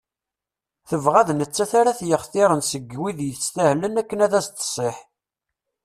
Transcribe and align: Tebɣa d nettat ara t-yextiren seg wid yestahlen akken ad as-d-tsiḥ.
Tebɣa 0.89 1.21
d 1.27 1.29
nettat 1.33 1.71
ara 1.79 1.97
t-yextiren 1.99 2.61
seg 2.71 2.83
wid 3.01 3.19
yestahlen 3.23 3.99
akken 4.01 4.19
ad 4.25 4.33
as-d-tsiḥ. 4.39 4.97